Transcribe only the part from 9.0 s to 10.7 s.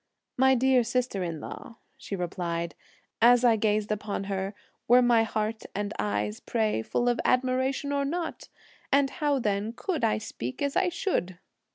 how then could I speak